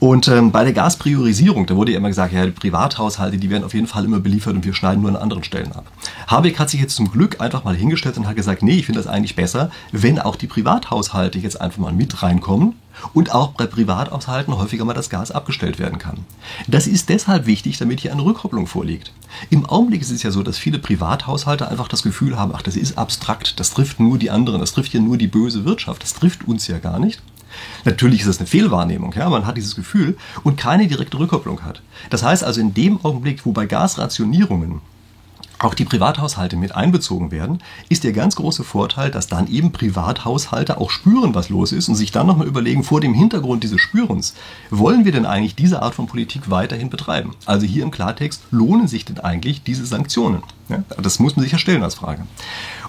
[0.00, 3.64] Und ähm, bei der Gaspriorisierung, da wurde ja immer gesagt, ja, die Privathaushalte, die werden
[3.64, 5.84] auf jeden Fall immer beliefert und wir schneiden nur an anderen Stellen ab.
[6.26, 8.98] Habeck hat sich jetzt zum Glück einfach mal hingestellt und hat gesagt, nee, ich finde
[8.98, 12.76] das eigentlich besser, wenn auch die Privathaushalte jetzt einfach mal mit reinkommen
[13.12, 16.24] und auch bei Privathaushalten häufiger mal das Gas abgestellt werden kann.
[16.66, 19.12] Das ist deshalb wichtig, damit hier eine Rückkopplung vorliegt.
[19.50, 22.76] Im Augenblick ist es ja so, dass viele Privathaushalte einfach das Gefühl haben, ach, das
[22.76, 26.14] ist abstrakt, das trifft nur die anderen, das trifft ja nur die böse Wirtschaft, das
[26.14, 27.20] trifft uns ja gar nicht.
[27.84, 31.82] Natürlich ist das eine Fehlwahrnehmung, ja, man hat dieses Gefühl und keine direkte Rückkopplung hat.
[32.10, 34.80] Das heißt also, in dem Augenblick, wo bei Gasrationierungen
[35.62, 37.58] auch die Privathaushalte mit einbezogen werden,
[37.88, 41.96] ist der ganz große Vorteil, dass dann eben Privathaushalte auch spüren, was los ist und
[41.96, 44.34] sich dann nochmal überlegen, vor dem Hintergrund dieses Spürens,
[44.70, 47.34] wollen wir denn eigentlich diese Art von Politik weiterhin betreiben?
[47.44, 50.42] Also hier im Klartext, lohnen sich denn eigentlich diese Sanktionen?
[50.68, 52.26] Ja, das muss man sich ja stellen als Frage.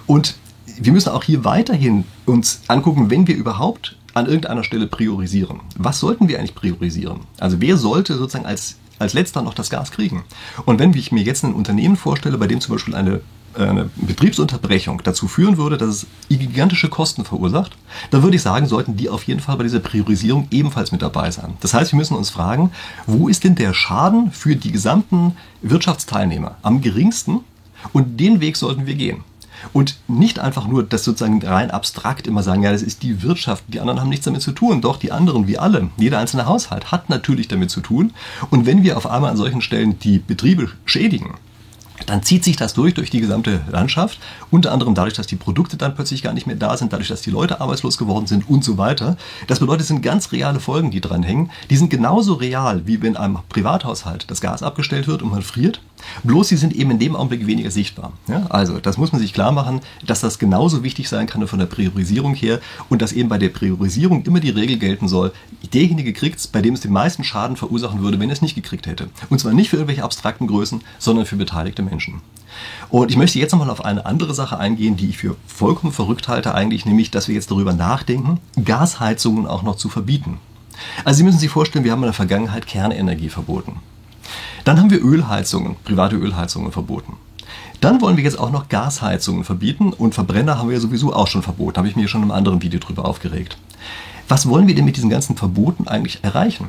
[0.06, 0.36] Und
[0.78, 5.60] wir müssen auch hier weiterhin uns angucken, wenn wir überhaupt an irgendeiner Stelle priorisieren.
[5.76, 7.20] Was sollten wir eigentlich priorisieren?
[7.38, 10.24] Also wer sollte sozusagen als, als letzter noch das Gas kriegen?
[10.64, 13.20] Und wenn ich mir jetzt ein Unternehmen vorstelle, bei dem zum Beispiel eine
[13.54, 17.76] eine Betriebsunterbrechung dazu führen würde, dass es gigantische Kosten verursacht,
[18.10, 21.30] dann würde ich sagen, sollten die auf jeden Fall bei dieser Priorisierung ebenfalls mit dabei
[21.30, 21.54] sein.
[21.60, 22.70] Das heißt, wir müssen uns fragen,
[23.06, 27.40] wo ist denn der Schaden für die gesamten Wirtschaftsteilnehmer am geringsten?
[27.92, 29.24] Und den Weg sollten wir gehen.
[29.72, 33.64] Und nicht einfach nur das sozusagen rein abstrakt immer sagen, ja, das ist die Wirtschaft,
[33.68, 34.80] die anderen haben nichts damit zu tun.
[34.80, 38.12] Doch, die anderen, wie alle, jeder einzelne Haushalt hat natürlich damit zu tun.
[38.50, 41.34] Und wenn wir auf einmal an solchen Stellen die Betriebe schädigen,
[42.06, 44.18] dann zieht sich das durch, durch die gesamte Landschaft.
[44.50, 47.22] Unter anderem dadurch, dass die Produkte dann plötzlich gar nicht mehr da sind, dadurch, dass
[47.22, 49.16] die Leute arbeitslos geworden sind und so weiter.
[49.46, 51.50] Das bedeutet, es sind ganz reale Folgen, die dran hängen.
[51.70, 55.80] Die sind genauso real, wie wenn einem Privathaushalt das Gas abgestellt wird und man friert.
[56.24, 58.12] Bloß sie sind eben in dem Augenblick weniger sichtbar.
[58.28, 61.58] Ja, also, das muss man sich klar machen, dass das genauso wichtig sein kann von
[61.58, 65.32] der Priorisierung her und dass eben bei der Priorisierung immer die Regel gelten soll,
[65.72, 68.54] derjenige kriegt es, bei dem es den meisten Schaden verursachen würde, wenn er es nicht
[68.54, 69.08] gekriegt hätte.
[69.30, 72.20] Und zwar nicht für irgendwelche abstrakten Größen, sondern für beteiligte Menschen.
[72.90, 76.28] Und ich möchte jetzt nochmal auf eine andere Sache eingehen, die ich für vollkommen verrückt
[76.28, 80.38] halte eigentlich, nämlich, dass wir jetzt darüber nachdenken, Gasheizungen auch noch zu verbieten.
[81.04, 83.80] Also Sie müssen sich vorstellen, wir haben in der Vergangenheit Kernenergie verboten.
[84.64, 87.14] Dann haben wir Ölheizungen, private Ölheizungen verboten.
[87.80, 91.26] Dann wollen wir jetzt auch noch Gasheizungen verbieten und Verbrenner haben wir ja sowieso auch
[91.26, 91.78] schon verboten.
[91.78, 93.58] Habe ich mir schon einem anderen Video drüber aufgeregt.
[94.28, 96.68] Was wollen wir denn mit diesen ganzen Verboten eigentlich erreichen?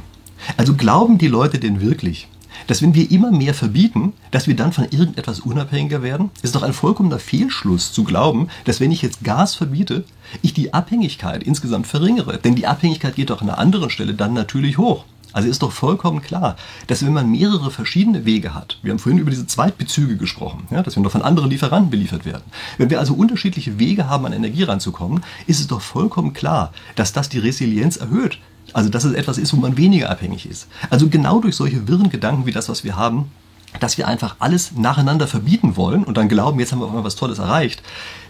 [0.58, 2.28] Also glauben die Leute denn wirklich,
[2.66, 6.32] dass wenn wir immer mehr verbieten, dass wir dann von irgendetwas unabhängiger werden?
[6.42, 10.04] Ist doch ein vollkommener Fehlschluss zu glauben, dass wenn ich jetzt Gas verbiete,
[10.42, 12.40] ich die Abhängigkeit insgesamt verringere.
[12.40, 15.06] Denn die Abhängigkeit geht doch an einer anderen Stelle dann natürlich hoch.
[15.34, 16.56] Also ist doch vollkommen klar,
[16.88, 20.84] dass wenn man mehrere verschiedene Wege hat, wir haben vorhin über diese Zweitbezüge gesprochen, ja,
[20.84, 22.44] dass wir noch von anderen Lieferanten beliefert werden.
[22.78, 27.14] Wenn wir also unterschiedliche Wege haben, an Energie ranzukommen, ist es doch vollkommen klar, dass
[27.14, 28.38] das die Resilienz erhöht.
[28.72, 30.68] Also dass es etwas ist, wo man weniger abhängig ist.
[30.90, 33.32] Also genau durch solche wirren Gedanken wie das, was wir haben,
[33.80, 37.04] dass wir einfach alles nacheinander verbieten wollen und dann glauben, jetzt haben wir auf einmal
[37.04, 37.82] was Tolles erreicht,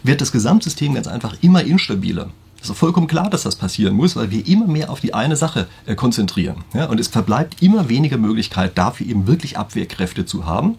[0.04, 2.30] wird das Gesamtsystem ganz einfach immer instabiler.
[2.64, 5.36] Es ist vollkommen klar, dass das passieren muss, weil wir immer mehr auf die eine
[5.36, 6.64] Sache äh, konzentrieren.
[6.74, 6.86] Ja?
[6.86, 10.78] Und es verbleibt immer weniger Möglichkeit, dafür eben wirklich Abwehrkräfte zu haben.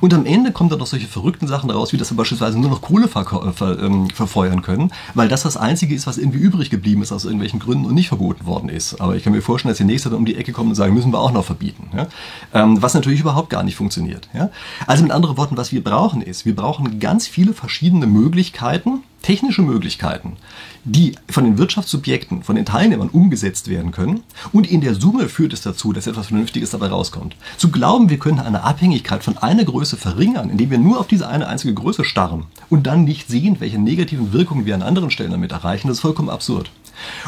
[0.00, 2.70] Und am Ende kommen dann noch solche verrückten Sachen raus, wie dass wir beispielsweise nur
[2.70, 6.70] noch Kohle ver ver ähm, verfeuern können, weil das das Einzige ist, was irgendwie übrig
[6.70, 9.00] geblieben ist aus irgendwelchen Gründen und nicht verboten worden ist.
[9.00, 10.94] Aber ich kann mir vorstellen, dass die Nächste dann um die Ecke kommen und sagen,
[10.94, 11.88] müssen wir auch noch verbieten.
[11.96, 12.08] Ja?
[12.52, 14.28] Ähm, was natürlich überhaupt gar nicht funktioniert.
[14.34, 14.50] Ja?
[14.86, 19.62] Also mit anderen Worten, was wir brauchen ist, wir brauchen ganz viele verschiedene Möglichkeiten, technische
[19.62, 20.36] Möglichkeiten,
[20.84, 24.22] die von den Wirtschaftssubjekten, von den Teilnehmern umgesetzt werden können.
[24.52, 27.36] Und in der Summe führt es dazu, dass etwas Vernünftiges dabei rauskommt.
[27.56, 31.28] Zu glauben, wir können eine Abhängigkeit von einer Größe verringern, indem wir nur auf diese
[31.28, 35.30] eine einzige Größe starren und dann nicht sehen, welche negativen Wirkungen wir an anderen Stellen
[35.30, 36.70] damit erreichen, das ist vollkommen absurd.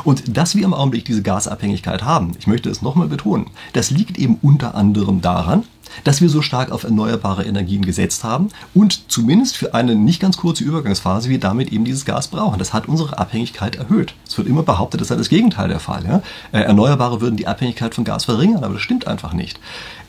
[0.04, 4.18] Und dass wir im Augenblick diese Gasabhängigkeit haben, ich möchte es nochmal betonen, das liegt
[4.18, 5.64] eben unter anderem daran,
[6.02, 10.36] dass wir so stark auf erneuerbare Energien gesetzt haben und zumindest für eine nicht ganz
[10.36, 12.58] kurze Übergangsphase wir damit eben dieses Gas brauchen.
[12.58, 14.14] Das hat unsere Abhängigkeit erhöht.
[14.26, 16.04] Es wird immer behauptet, das sei das Gegenteil der Fall.
[16.04, 16.22] Ja?
[16.52, 19.60] Äh, Erneuerbare würden die Abhängigkeit von Gas verringern, aber das stimmt einfach nicht.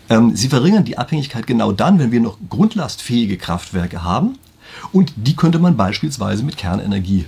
[0.10, 4.38] Ähm, sie verringern die Abhängigkeit genau dann, wenn wir noch grundlastfähige Kraftwerke haben
[4.92, 7.26] und die könnte man beispielsweise mit Kernenergie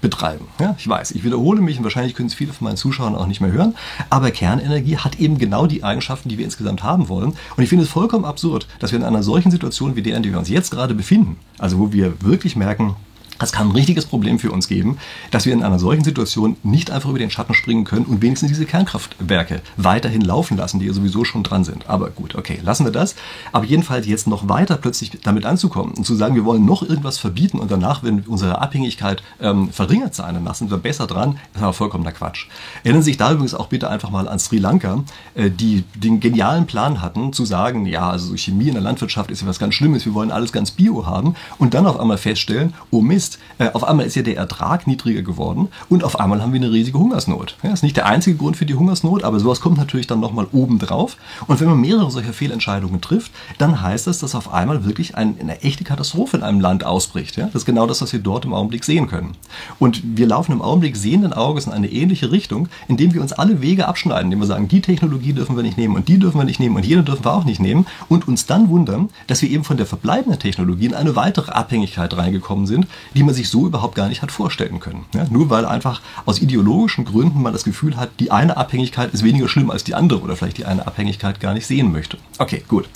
[0.00, 0.46] betreiben.
[0.60, 3.26] Ja, ich weiß, ich wiederhole mich und wahrscheinlich können es viele von meinen Zuschauern auch
[3.26, 3.74] nicht mehr hören,
[4.10, 7.34] aber Kernenergie hat eben genau die Eigenschaften, die wir insgesamt haben wollen.
[7.56, 10.22] Und ich finde es vollkommen absurd, dass wir in einer solchen Situation wie der, in
[10.22, 12.96] der wir uns jetzt gerade befinden, also wo wir wirklich merken,
[13.40, 14.98] es kann ein richtiges Problem für uns geben,
[15.30, 18.50] dass wir in einer solchen Situation nicht einfach über den Schatten springen können und wenigstens
[18.50, 21.88] diese Kernkraftwerke weiterhin laufen lassen, die ja sowieso schon dran sind.
[21.88, 23.14] Aber gut, okay, lassen wir das.
[23.52, 27.18] Aber jedenfalls jetzt noch weiter plötzlich damit anzukommen und zu sagen, wir wollen noch irgendwas
[27.18, 31.62] verbieten und danach, wenn unsere Abhängigkeit ähm, verringert sein, danach sind wir besser dran, ist
[31.62, 32.46] aber vollkommener Quatsch.
[32.84, 36.20] Erinnern Sie sich da übrigens auch bitte einfach mal an Sri Lanka, äh, die den
[36.20, 39.74] genialen Plan hatten, zu sagen, ja, also Chemie in der Landwirtschaft ist ja was ganz
[39.74, 43.38] Schlimmes, wir wollen alles ganz bio haben und dann auf einmal feststellen, oh Mist, ist,
[43.58, 46.72] äh, auf einmal ist ja der Ertrag niedriger geworden und auf einmal haben wir eine
[46.72, 47.56] riesige Hungersnot.
[47.62, 50.46] Das ist nicht der einzige Grund für die Hungersnot, aber sowas kommt natürlich dann nochmal
[50.52, 51.16] oben drauf.
[51.46, 55.36] Und wenn man mehrere solcher Fehlentscheidungen trifft, dann heißt das, dass auf einmal wirklich ein,
[55.40, 57.38] eine echte Katastrophe in einem Land ausbricht.
[57.38, 59.36] Das ist genau das, was wir dort im Augenblick sehen können.
[59.78, 63.60] Und wir laufen im Augenblick sehenden Auges in eine ähnliche Richtung, indem wir uns alle
[63.60, 66.44] Wege abschneiden, indem wir sagen, die Technologie dürfen wir nicht nehmen und die dürfen wir
[66.44, 69.50] nicht nehmen und jene dürfen wir auch nicht nehmen und uns dann wundern, dass wir
[69.50, 73.66] eben von der verbleibenden Technologie in eine weitere Abhängigkeit reingekommen sind, die man sich so
[73.66, 75.06] überhaupt gar nicht hat vorstellen können.
[75.14, 79.24] Ja, nur weil einfach aus ideologischen Gründen man das Gefühl hat, die eine Abhängigkeit ist
[79.24, 82.18] weniger schlimm als die andere oder vielleicht die eine Abhängigkeit gar nicht sehen möchte.
[82.38, 82.88] Okay, gut.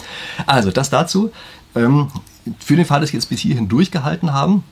[0.47, 1.31] Also das dazu.
[1.75, 2.09] Ähm,
[2.59, 4.65] für den Fall, dass Sie jetzt bis hierhin durchgehalten haben,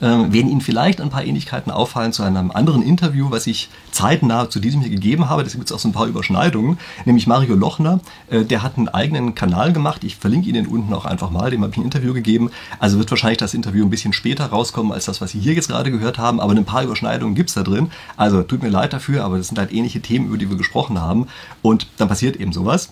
[0.00, 4.50] ähm, werden Ihnen vielleicht ein paar Ähnlichkeiten auffallen zu einem anderen Interview, was ich zeitnah
[4.50, 5.44] zu diesem hier gegeben habe.
[5.44, 6.78] Da gibt es auch so ein paar Überschneidungen.
[7.04, 10.04] Nämlich Mario Lochner, äh, der hat einen eigenen Kanal gemacht.
[10.04, 11.50] Ich verlinke Ihnen unten auch einfach mal.
[11.50, 12.50] Dem habe ich ein Interview gegeben.
[12.78, 15.68] Also wird wahrscheinlich das Interview ein bisschen später rauskommen als das, was Sie hier jetzt
[15.68, 16.40] gerade gehört haben.
[16.40, 17.90] Aber ein paar Überschneidungen gibt es da drin.
[18.16, 21.00] Also tut mir leid dafür, aber das sind halt ähnliche Themen, über die wir gesprochen
[21.00, 21.26] haben.
[21.62, 22.90] Und dann passiert eben sowas.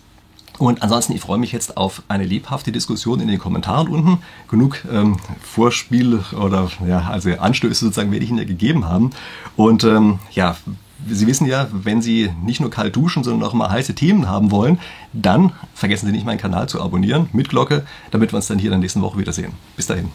[0.62, 4.18] Und ansonsten, ich freue mich jetzt auf eine lebhafte Diskussion in den Kommentaren unten.
[4.48, 9.10] Genug ähm, Vorspiel oder ja, also Anstöße sozusagen werde ich Ihnen ja gegeben haben.
[9.56, 10.56] Und ähm, ja,
[11.08, 14.52] Sie wissen ja, wenn Sie nicht nur kalt duschen, sondern auch mal heiße Themen haben
[14.52, 14.78] wollen,
[15.12, 18.68] dann vergessen Sie nicht meinen Kanal zu abonnieren mit Glocke, damit wir uns dann hier
[18.68, 19.54] in der nächsten Woche wiedersehen.
[19.74, 20.10] Bis dahin.